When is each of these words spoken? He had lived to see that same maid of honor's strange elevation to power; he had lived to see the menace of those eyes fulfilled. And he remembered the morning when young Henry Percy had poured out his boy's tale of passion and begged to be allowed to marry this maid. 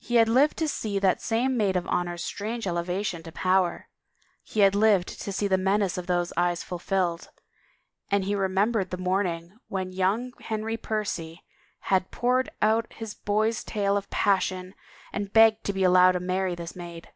He 0.00 0.16
had 0.16 0.28
lived 0.28 0.56
to 0.56 0.66
see 0.66 0.98
that 0.98 1.20
same 1.22 1.56
maid 1.56 1.76
of 1.76 1.86
honor's 1.86 2.24
strange 2.24 2.66
elevation 2.66 3.22
to 3.22 3.30
power; 3.30 3.88
he 4.42 4.58
had 4.58 4.74
lived 4.74 5.06
to 5.20 5.32
see 5.32 5.46
the 5.46 5.56
menace 5.56 5.96
of 5.96 6.08
those 6.08 6.32
eyes 6.36 6.64
fulfilled. 6.64 7.30
And 8.10 8.24
he 8.24 8.34
remembered 8.34 8.90
the 8.90 8.96
morning 8.96 9.56
when 9.68 9.92
young 9.92 10.32
Henry 10.40 10.76
Percy 10.76 11.44
had 11.94 12.10
poured 12.10 12.48
out 12.60 12.92
his 12.92 13.14
boy's 13.14 13.62
tale 13.62 13.96
of 13.96 14.10
passion 14.10 14.74
and 15.12 15.32
begged 15.32 15.62
to 15.66 15.72
be 15.72 15.84
allowed 15.84 16.18
to 16.18 16.18
marry 16.18 16.56
this 16.56 16.74
maid. 16.74 17.12